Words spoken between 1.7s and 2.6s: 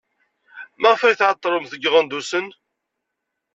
deg Iɣendusen?